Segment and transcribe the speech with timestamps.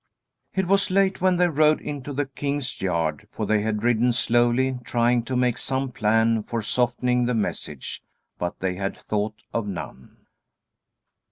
[0.55, 4.79] It was late when they rode into the king's yard; for they had ridden slowly,
[4.83, 8.01] trying to make some plan for softening the message,
[8.39, 10.25] but they had thought of none.